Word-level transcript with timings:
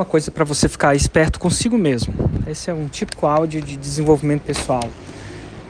uma 0.00 0.06
coisa 0.06 0.30
para 0.30 0.44
você 0.44 0.66
ficar 0.66 0.94
esperto 0.94 1.38
consigo 1.38 1.76
mesmo. 1.76 2.14
Esse 2.46 2.70
é 2.70 2.74
um 2.74 2.88
típico 2.88 3.26
áudio 3.26 3.60
de 3.60 3.76
desenvolvimento 3.76 4.40
pessoal. 4.40 4.82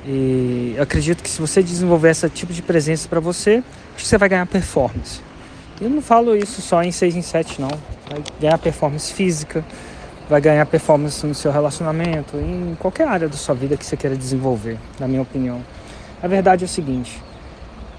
E 0.06 0.76
acredito 0.78 1.20
que 1.20 1.28
se 1.28 1.40
você 1.40 1.60
desenvolver 1.60 2.10
esse 2.10 2.30
tipo 2.30 2.52
de 2.52 2.62
presença 2.62 3.08
para 3.08 3.18
você, 3.18 3.60
você 3.98 4.16
vai 4.16 4.28
ganhar 4.28 4.46
performance. 4.46 5.20
Eu 5.80 5.90
não 5.90 6.00
falo 6.00 6.36
isso 6.36 6.62
só 6.62 6.80
em 6.80 6.92
6 6.92 7.16
em 7.16 7.22
7 7.22 7.60
não. 7.60 7.70
Vai 8.08 8.22
ganhar 8.40 8.58
performance 8.58 9.12
física, 9.12 9.64
vai 10.28 10.40
ganhar 10.40 10.64
performance 10.64 11.26
no 11.26 11.34
seu 11.34 11.50
relacionamento, 11.50 12.36
em 12.36 12.76
qualquer 12.78 13.08
área 13.08 13.28
da 13.28 13.36
sua 13.36 13.56
vida 13.56 13.76
que 13.76 13.84
você 13.84 13.96
queira 13.96 14.16
desenvolver, 14.16 14.78
na 15.00 15.08
minha 15.08 15.22
opinião. 15.22 15.60
A 16.22 16.28
verdade 16.28 16.62
é 16.62 16.66
o 16.66 16.68
seguinte: 16.68 17.20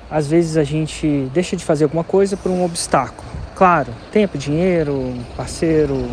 às 0.10 0.28
vezes 0.28 0.56
a 0.56 0.64
gente 0.64 1.30
deixa 1.34 1.58
de 1.58 1.66
fazer 1.66 1.84
alguma 1.84 2.06
coisa 2.06 2.38
por 2.38 2.50
um 2.50 2.64
obstáculo. 2.64 3.41
Claro, 3.62 3.94
tempo, 4.12 4.40
dinheiro, 4.40 5.14
parceiro. 5.38 6.10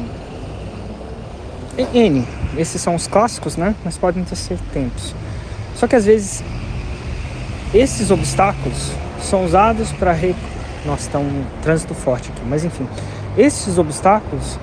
N. 1.95 2.29
Esses 2.59 2.79
são 2.79 2.95
os 2.95 3.07
clássicos, 3.07 3.57
né? 3.57 3.75
Mas 3.83 3.97
podem 3.97 4.23
ter 4.23 4.37
ser 4.37 4.59
tempos. 4.71 5.15
Só 5.75 5.87
que 5.87 5.97
às 5.97 6.05
vezes 6.05 6.45
esses 7.73 8.11
obstáculos 8.11 8.93
são 9.23 9.47
usados 9.47 9.91
para. 9.93 10.13
Re... 10.13 10.37
Nossa, 10.85 11.07
está 11.07 11.19
um 11.19 11.43
trânsito 11.63 11.95
forte 11.95 12.31
aqui, 12.31 12.43
mas 12.47 12.65
enfim. 12.67 12.87
Esses 13.35 13.79
obstáculos 13.79 14.59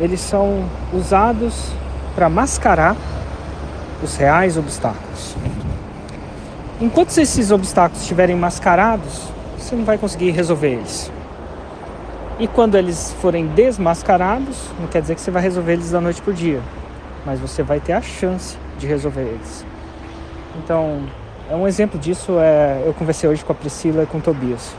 eles 0.00 0.20
são 0.20 0.64
usados 0.94 1.66
para 2.14 2.30
mascarar 2.30 2.96
os 4.02 4.16
reais 4.16 4.56
obstáculos. 4.56 5.36
Enquanto 6.80 7.18
esses 7.18 7.50
obstáculos 7.50 8.00
estiverem 8.00 8.34
mascarados, 8.34 9.24
você 9.58 9.76
não 9.76 9.84
vai 9.84 9.98
conseguir 9.98 10.30
resolver 10.30 10.68
eles. 10.68 11.12
E 12.40 12.48
quando 12.48 12.74
eles 12.74 13.12
forem 13.20 13.48
desmascarados, 13.48 14.70
não 14.80 14.86
quer 14.86 15.02
dizer 15.02 15.14
que 15.14 15.20
você 15.20 15.30
vai 15.30 15.42
resolver 15.42 15.74
eles 15.74 15.90
da 15.90 16.00
noite 16.00 16.22
para 16.22 16.30
o 16.30 16.34
dia, 16.34 16.62
mas 17.26 17.38
você 17.38 17.62
vai 17.62 17.80
ter 17.80 17.92
a 17.92 18.00
chance 18.00 18.56
de 18.78 18.86
resolver 18.86 19.20
eles. 19.20 19.62
Então, 20.56 21.02
é 21.50 21.54
um 21.54 21.68
exemplo 21.68 22.00
disso 22.00 22.38
é 22.38 22.82
eu 22.86 22.94
conversei 22.94 23.28
hoje 23.28 23.44
com 23.44 23.52
a 23.52 23.54
Priscila 23.54 24.04
e 24.04 24.06
com 24.06 24.16
o 24.16 24.20
Tobias. 24.22 24.74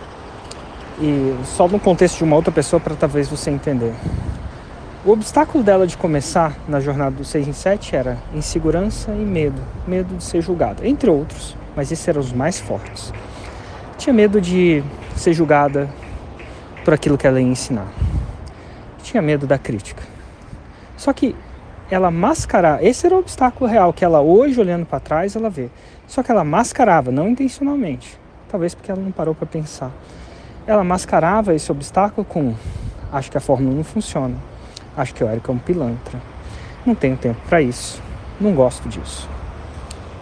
E 0.99 1.35
só 1.45 1.67
no 1.67 1.79
contexto 1.79 2.17
de 2.17 2.23
uma 2.23 2.35
outra 2.35 2.51
pessoa 2.51 2.79
para 2.79 2.95
talvez 2.95 3.29
você 3.29 3.51
entender. 3.51 3.93
O 5.05 5.11
obstáculo 5.11 5.63
dela 5.63 5.85
de 5.85 5.95
começar 5.95 6.57
na 6.67 6.79
jornada 6.79 7.15
do 7.15 7.23
6 7.23 7.47
em 7.47 7.53
7 7.53 7.95
era 7.95 8.17
insegurança 8.33 9.11
e 9.11 9.23
medo, 9.23 9.61
medo 9.87 10.15
de 10.15 10.23
ser 10.23 10.41
julgada, 10.41 10.87
entre 10.87 11.11
outros, 11.11 11.55
mas 11.75 11.91
esses 11.91 12.07
eram 12.07 12.21
os 12.21 12.33
mais 12.33 12.59
fortes. 12.59 13.13
Tinha 13.99 14.13
medo 14.13 14.41
de 14.41 14.83
ser 15.15 15.33
julgada 15.33 15.87
por 16.83 16.93
aquilo 16.93 17.17
que 17.17 17.27
ela 17.27 17.39
ia 17.39 17.47
ensinar. 17.47 17.87
Tinha 19.03 19.21
medo 19.21 19.47
da 19.47 19.57
crítica. 19.57 20.03
Só 20.97 21.11
que 21.13 21.35
ela 21.89 22.09
mascarar, 22.09 22.83
esse 22.83 23.05
era 23.05 23.15
o 23.15 23.19
obstáculo 23.19 23.69
real 23.69 23.91
que 23.91 24.05
ela 24.05 24.21
hoje 24.21 24.59
olhando 24.59 24.85
para 24.85 24.99
trás 24.99 25.35
ela 25.35 25.49
vê. 25.49 25.69
Só 26.07 26.23
que 26.23 26.31
ela 26.31 26.43
mascarava, 26.43 27.11
não 27.11 27.27
intencionalmente, 27.27 28.17
talvez 28.49 28.73
porque 28.73 28.91
ela 28.91 29.01
não 29.01 29.11
parou 29.11 29.35
para 29.35 29.47
pensar. 29.47 29.91
Ela 30.65 30.83
mascarava 30.83 31.53
esse 31.53 31.71
obstáculo 31.71 32.23
com 32.23 32.53
acho 33.11 33.29
que 33.29 33.37
a 33.37 33.41
fórmula 33.41 33.75
não 33.75 33.83
funciona. 33.83 34.35
Acho 34.95 35.13
que 35.13 35.23
o 35.23 35.27
Érico 35.27 35.51
é 35.51 35.55
um 35.55 35.57
pilantra. 35.57 36.19
Não 36.85 36.95
tenho 36.95 37.17
tempo 37.17 37.39
para 37.47 37.61
isso. 37.61 38.01
Não 38.39 38.53
gosto 38.53 38.87
disso. 38.87 39.29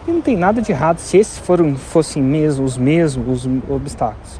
E 0.07 0.11
não 0.11 0.21
tem 0.21 0.35
nada 0.35 0.61
de 0.61 0.71
errado 0.71 0.99
se 0.99 1.17
esses 1.17 1.37
foram, 1.37 1.75
fossem 1.75 2.21
mesmo 2.21 2.65
os 2.65 2.77
mesmos 2.77 3.45
os 3.45 3.51
obstáculos. 3.69 4.39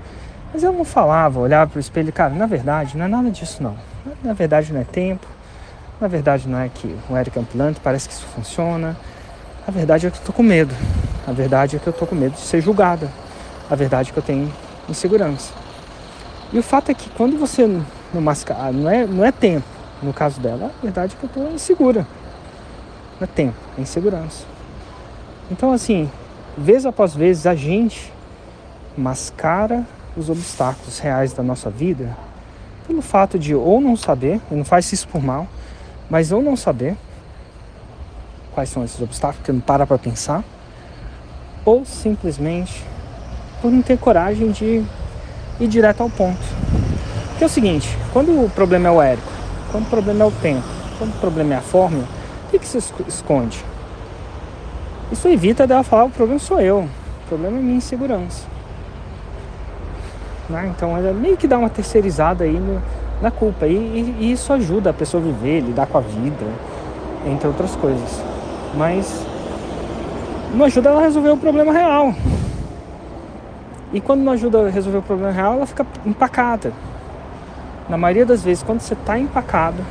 Mas 0.54 0.64
eu 0.64 0.72
não 0.74 0.84
falava, 0.84 1.40
olhava 1.40 1.70
para 1.70 1.78
o 1.78 1.80
espelho, 1.80 2.12
cara, 2.12 2.34
na 2.34 2.46
verdade 2.46 2.98
não 2.98 3.06
é 3.06 3.08
nada 3.08 3.30
disso 3.30 3.62
não. 3.62 3.76
Na 4.24 4.34
verdade 4.34 4.74
não 4.74 4.82
é 4.82 4.84
tempo, 4.84 5.28
na 6.02 6.08
verdade 6.08 6.48
não 6.48 6.60
é 6.60 6.70
que 6.70 6.96
o 7.10 7.16
Eric 7.16 7.38
é 7.38 7.42
um 7.42 7.46
pilantra, 7.46 7.80
parece 7.84 8.08
que 8.08 8.14
isso 8.14 8.26
funciona. 8.26 8.98
A 9.68 9.72
verdade 9.72 10.08
é 10.08 10.10
que 10.10 10.18
eu 10.18 10.20
estou 10.22 10.34
com 10.34 10.42
medo. 10.42 10.74
A 11.28 11.32
verdade 11.32 11.76
é 11.76 11.80
que 11.80 11.86
eu 11.86 11.92
estou 11.92 12.08
com 12.08 12.16
medo 12.16 12.34
de 12.34 12.42
ser 12.42 12.62
julgada. 12.62 13.08
A 13.70 13.76
verdade 13.76 14.10
é 14.10 14.14
que 14.14 14.18
eu 14.18 14.24
tenho 14.24 14.52
insegurança. 14.90 15.54
E 16.52 16.58
o 16.58 16.64
fato 16.64 16.90
é 16.90 16.94
que 16.96 17.08
quando 17.12 17.38
você 17.38 17.68
não 18.12 18.22
mascar, 18.22 18.74
não 18.74 18.90
é, 18.90 19.06
não 19.06 19.24
é 19.24 19.32
tempo, 19.32 19.68
no 20.02 20.12
caso 20.12 20.42
dela, 20.42 20.72
a 20.80 20.82
verdade 20.82 21.16
é 21.16 21.20
que 21.20 21.26
eu 21.26 21.28
estou 21.28 21.52
insegura. 21.54 22.08
Não 23.20 23.26
é 23.26 23.28
tempo, 23.28 23.56
é 23.78 23.82
insegurança. 23.82 24.46
Então, 25.52 25.72
assim, 25.72 26.10
vez 26.58 26.86
após 26.86 27.14
vez, 27.14 27.46
a 27.46 27.54
gente 27.54 28.12
mascara 28.98 29.86
os 30.18 30.30
obstáculos 30.30 31.00
reais 31.00 31.34
da 31.34 31.44
nossa 31.44 31.70
vida 31.70 32.16
pelo 32.90 33.04
fato 33.04 33.38
de 33.38 33.54
ou 33.54 33.80
não 33.80 33.96
saber, 33.96 34.42
e 34.50 34.56
não 34.56 34.66
faz 34.66 34.92
isso 34.92 35.08
por 35.08 35.22
mal, 35.22 35.48
mas 36.10 36.32
ou 36.32 36.42
não 36.42 36.58
saber 36.58 36.98
quais 38.52 38.70
são 38.70 38.84
esses 38.84 39.00
obstáculos, 39.00 39.38
porque 39.38 39.52
não 39.52 39.60
para 39.62 39.86
para 39.86 40.00
pensar, 40.00 40.44
ou 41.64 41.86
simplesmente 41.86 42.84
por 43.62 43.72
não 43.72 43.84
ter 43.84 43.98
coragem 44.00 44.50
de 44.52 44.84
ir 45.60 45.68
direto 45.68 46.02
ao 46.02 46.10
ponto. 46.10 46.40
Porque 47.30 47.44
é 47.44 47.48
o 47.48 47.50
seguinte, 47.50 47.88
quando 48.12 48.44
o 48.44 48.50
problema 48.50 48.88
é 48.88 48.92
o 48.92 49.00
Érico, 49.00 49.32
quando 49.72 49.86
o 49.86 49.90
problema 49.90 50.24
é 50.24 50.28
o 50.28 50.32
tempo, 50.32 50.68
quando 50.98 51.12
o 51.12 51.20
problema 51.20 51.54
é 51.54 51.58
a 51.58 51.62
fórmula, 51.62 52.08
o 52.48 52.50
que, 52.50 52.58
que 52.58 52.68
se 52.68 52.80
esconde? 53.08 53.64
Isso 55.12 55.28
evita 55.28 55.68
dela 55.68 55.84
falar: 55.84 56.06
o 56.06 56.10
problema 56.10 56.40
sou 56.40 56.60
eu, 56.60 56.80
o 56.80 57.28
problema 57.28 57.58
é 57.58 57.62
minha 57.62 57.78
insegurança. 57.78 58.46
Né? 60.50 60.72
Então 60.76 60.98
ela 60.98 61.14
meio 61.14 61.38
que 61.38 61.48
dá 61.48 61.58
uma 61.58 61.70
terceirizada 61.70 62.44
aí 62.44 62.60
no, 62.60 62.82
na 63.22 63.30
culpa. 63.30 63.68
E, 63.68 63.74
e, 63.74 64.16
e, 64.20 64.32
isso 64.32 64.52
ajuda 64.52 64.90
a 64.90 64.94
pessoa 64.94 65.22
a 65.22 65.26
viver, 65.26 65.62
lidar 65.62 65.86
com 65.88 65.98
a 65.98 66.02
vida, 66.02 66.46
entre 67.26 67.48
outras 67.48 67.76
coisas. 67.76 68.22
Mas 68.76 69.26
não 70.54 70.66
ajuda 70.66 70.90
ela 70.90 71.00
a 71.00 71.04
resolver 71.04 71.30
o 71.30 71.38
problema 71.38 71.72
real. 71.72 72.14
E 73.94 74.02
quando 74.02 74.22
não 74.22 74.34
ajuda 74.34 74.68
a 74.68 74.70
resolver 74.70 75.00
o 75.00 75.04
problema 75.04 75.32
real, 75.32 75.54
ela 75.54 75.66
fica 75.66 75.86
empacada. 76.06 76.72
Na 77.88 77.98
maioria 77.98 78.26
das 78.26 78.44
vezes, 78.44 78.62
quando 78.62 78.82
você 78.82 78.94
está 78.94 79.18
empacado, 79.18 79.84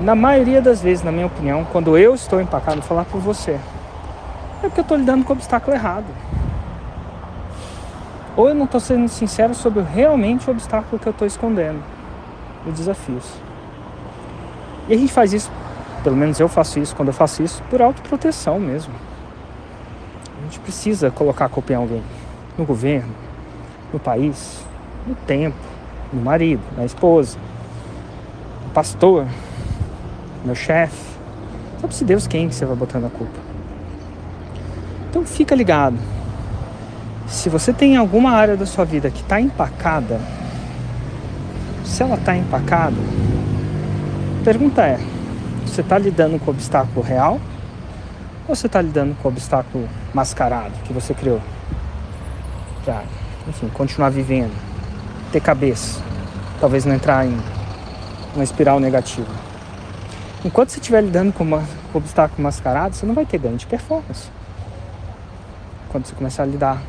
na 0.00 0.16
maioria 0.16 0.60
das 0.60 0.82
vezes, 0.82 1.04
na 1.04 1.12
minha 1.12 1.26
opinião, 1.26 1.64
quando 1.70 1.96
eu 1.96 2.14
estou 2.14 2.40
empacado, 2.40 2.78
vou 2.78 2.88
falar 2.88 3.04
por 3.04 3.20
você, 3.20 3.52
é 3.52 4.62
porque 4.62 4.80
eu 4.80 4.82
estou 4.82 4.96
lidando 4.96 5.24
com 5.24 5.32
o 5.32 5.36
obstáculo 5.36 5.76
errado. 5.76 6.06
Ou 8.36 8.48
eu 8.48 8.54
não 8.54 8.64
estou 8.64 8.80
sendo 8.80 9.08
sincero 9.08 9.54
sobre 9.54 9.82
realmente 9.82 10.48
o 10.48 10.52
obstáculo 10.52 10.98
que 10.98 11.06
eu 11.06 11.12
estou 11.12 11.26
escondendo, 11.26 11.82
os 12.66 12.74
desafios. 12.74 13.24
E 14.88 14.94
a 14.94 14.96
gente 14.98 15.12
faz 15.12 15.32
isso, 15.32 15.50
pelo 16.02 16.16
menos 16.16 16.40
eu 16.40 16.48
faço 16.48 16.78
isso, 16.78 16.94
quando 16.96 17.08
eu 17.08 17.14
faço 17.14 17.42
isso, 17.42 17.62
por 17.70 17.80
autoproteção 17.80 18.58
mesmo. 18.58 18.92
A 20.40 20.42
gente 20.44 20.58
precisa 20.60 21.10
colocar 21.10 21.44
a 21.44 21.48
culpa 21.48 21.72
em 21.72 21.76
alguém, 21.76 22.02
no 22.58 22.64
governo, 22.64 23.12
no 23.92 24.00
país, 24.00 24.60
no 25.06 25.14
tempo, 25.14 25.56
no 26.12 26.20
marido, 26.20 26.62
na 26.76 26.84
esposa, 26.84 27.38
no 28.66 28.70
pastor, 28.70 29.26
meu 30.44 30.54
chefe. 30.54 31.14
Sabe-se 31.80 32.04
Deus 32.04 32.26
quem 32.26 32.48
que 32.48 32.54
você 32.54 32.66
vai 32.66 32.76
botando 32.76 33.06
a 33.06 33.10
culpa. 33.10 33.38
Então 35.08 35.24
fica 35.24 35.54
ligado. 35.54 36.13
Se 37.26 37.48
você 37.48 37.72
tem 37.72 37.96
alguma 37.96 38.30
área 38.32 38.56
da 38.56 38.66
sua 38.66 38.84
vida 38.84 39.10
que 39.10 39.20
está 39.20 39.40
empacada, 39.40 40.20
se 41.84 42.02
ela 42.02 42.16
está 42.16 42.36
empacada, 42.36 42.96
pergunta 44.44 44.82
é: 44.82 44.98
você 45.64 45.80
está 45.80 45.98
lidando 45.98 46.38
com 46.38 46.50
o 46.50 46.54
obstáculo 46.54 47.00
real 47.00 47.40
ou 48.46 48.54
você 48.54 48.66
está 48.66 48.80
lidando 48.80 49.14
com 49.16 49.28
o 49.28 49.32
obstáculo 49.32 49.88
mascarado 50.12 50.72
que 50.84 50.92
você 50.92 51.14
criou? 51.14 51.40
Para, 52.84 53.02
enfim, 53.48 53.68
continuar 53.68 54.10
vivendo, 54.10 54.54
ter 55.32 55.40
cabeça, 55.40 56.00
talvez 56.60 56.84
não 56.84 56.94
entrar 56.94 57.26
em 57.26 57.36
uma 58.34 58.44
espiral 58.44 58.78
negativa. 58.78 59.32
Enquanto 60.44 60.70
você 60.70 60.78
estiver 60.78 61.00
lidando 61.00 61.32
com, 61.32 61.42
uma, 61.42 61.62
com 61.90 61.98
obstáculo 61.98 62.42
mascarado, 62.42 62.94
você 62.94 63.06
não 63.06 63.14
vai 63.14 63.24
ter 63.24 63.38
ganho 63.38 63.56
de 63.56 63.66
performance. 63.66 64.28
Quando 65.88 66.04
você 66.04 66.14
começar 66.14 66.42
a 66.42 66.46
lidar 66.46 66.82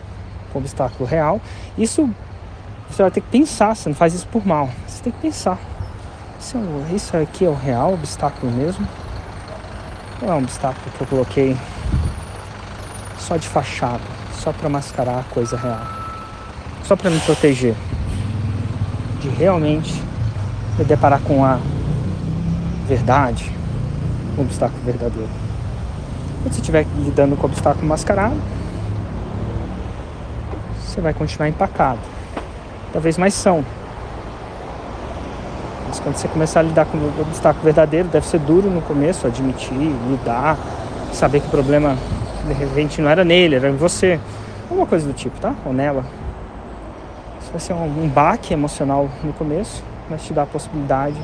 com 0.55 0.59
obstáculo 0.59 1.07
real, 1.07 1.41
isso 1.77 2.09
você 2.89 3.01
vai 3.01 3.11
ter 3.11 3.19
que 3.19 3.27
pensar, 3.27 3.75
você 3.75 3.89
não 3.89 3.95
faz 3.95 4.13
isso 4.13 4.27
por 4.27 4.45
mal. 4.47 4.69
Você 4.87 5.03
tem 5.03 5.11
que 5.11 5.19
pensar. 5.19 5.59
Isso, 6.39 6.57
é 6.57 6.95
isso 6.95 7.17
aqui 7.17 7.43
é 7.43 7.49
o 7.49 7.53
real 7.53 7.93
obstáculo 7.93 8.49
mesmo? 8.51 8.87
Ou 10.21 10.29
é 10.29 10.33
um 10.33 10.37
obstáculo 10.37 10.85
que 10.95 11.01
eu 11.01 11.07
coloquei 11.07 11.57
só 13.17 13.35
de 13.35 13.47
fachada, 13.49 14.03
só 14.33 14.53
para 14.53 14.69
mascarar 14.69 15.19
a 15.19 15.23
coisa 15.23 15.57
real? 15.57 15.81
Só 16.85 16.95
para 16.95 17.09
me 17.09 17.19
proteger 17.19 17.75
de 19.19 19.27
realmente 19.27 20.01
me 20.77 20.85
deparar 20.85 21.19
com 21.21 21.43
a 21.43 21.59
verdade, 22.87 23.51
um 24.37 24.41
obstáculo 24.43 24.81
verdadeiro. 24.85 25.29
Quando 26.43 26.53
você 26.53 26.61
estiver 26.61 26.85
lidando 26.97 27.35
com 27.35 27.47
o 27.47 27.49
obstáculo 27.49 27.87
mascarado, 27.87 28.39
você 30.95 31.01
vai 31.01 31.13
continuar 31.13 31.49
empacado. 31.49 31.99
Talvez 32.93 33.17
mais 33.17 33.33
são. 33.33 33.65
Mas 35.89 35.99
quando 35.99 36.15
você 36.15 36.27
começar 36.29 36.61
a 36.61 36.63
lidar 36.63 36.85
com 36.85 36.97
o 36.97 37.21
obstáculo 37.21 37.65
verdadeiro, 37.65 38.07
deve 38.07 38.25
ser 38.25 38.39
duro 38.39 38.69
no 38.69 38.81
começo, 38.81 39.27
admitir, 39.27 39.75
lidar, 40.09 40.57
saber 41.11 41.41
que 41.41 41.47
o 41.47 41.49
problema 41.49 41.97
de 42.47 42.53
repente 42.53 43.01
não 43.01 43.09
era 43.09 43.25
nele, 43.25 43.55
era 43.55 43.69
em 43.69 43.75
você. 43.75 44.19
Alguma 44.69 44.87
coisa 44.87 45.05
do 45.05 45.13
tipo, 45.13 45.37
tá? 45.39 45.53
Ou 45.65 45.73
nela. 45.73 46.05
Isso 47.41 47.51
vai 47.51 47.59
ser 47.59 47.73
um, 47.73 48.07
baque 48.07 48.53
emocional 48.53 49.09
no 49.21 49.33
começo, 49.33 49.83
mas 50.09 50.23
te 50.23 50.33
dá 50.33 50.43
a 50.43 50.47
possibilidade 50.47 51.17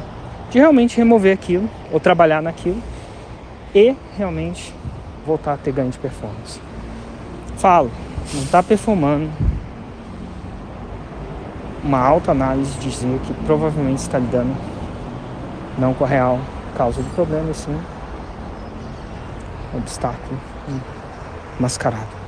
de 0.50 0.60
realmente 0.60 0.98
remover 0.98 1.34
aquilo, 1.34 1.70
ou 1.94 2.00
trabalhar 2.00 2.42
naquilo, 2.42 2.82
e 3.74 3.96
realmente 4.18 4.76
voltar 5.26 5.54
a 5.54 5.58
ter 5.58 5.72
ganho 5.72 5.90
de 5.90 5.98
performance. 5.98 6.60
Falo, 7.56 7.90
não 8.34 8.44
está 8.44 8.62
performando, 8.62 9.30
uma 11.84 12.00
autoanálise 12.00 12.78
dizer 12.80 13.20
que 13.26 13.34
provavelmente 13.46 14.00
está 14.00 14.20
lidando 14.20 14.56
não 15.78 15.94
com 15.94 16.04
a 16.04 16.08
real 16.08 16.40
causa 16.78 17.02
do 17.02 17.16
problema, 17.16 17.54
sim 17.54 17.78
obstáculo 19.74 20.38
mascarado. 21.60 22.21